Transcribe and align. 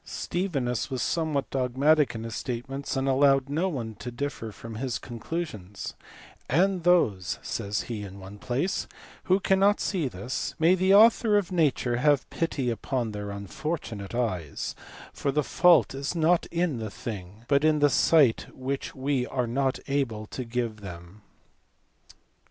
Stevinus 0.03 0.89
was 0.89 1.03
somewhat 1.03 1.51
dogmatic 1.51 2.15
in 2.15 2.23
his 2.23 2.33
statements, 2.35 2.97
and 2.97 3.07
allowed 3.07 3.49
no 3.49 3.69
one 3.69 3.93
to 3.97 4.09
differ 4.09 4.51
from 4.51 4.77
his 4.77 4.97
conclusions, 4.97 5.93
"and 6.49 6.83
those," 6.83 7.37
says 7.43 7.81
he, 7.81 8.01
in 8.01 8.19
one 8.19 8.39
place," 8.39 8.87
who 9.25 9.39
cannot 9.39 9.79
see 9.79 10.07
this, 10.07 10.55
may 10.57 10.73
the 10.73 10.91
Author 10.91 11.37
of 11.37 11.51
nature 11.51 11.97
have 11.97 12.27
pity 12.31 12.71
upon 12.71 13.11
their 13.11 13.29
unfortunate 13.29 14.15
eyes, 14.15 14.73
for 15.13 15.31
the 15.31 15.43
fault 15.43 15.93
is 15.93 16.15
not 16.15 16.47
in 16.47 16.79
the 16.79 16.89
thing, 16.89 17.45
but 17.47 17.63
in 17.63 17.77
the 17.77 17.87
sight 17.87 18.47
which 18.55 18.95
we 18.95 19.27
are 19.27 19.45
not 19.45 19.77
able 19.87 20.25
to 20.25 20.43
give 20.43 20.77
them." 20.81 21.21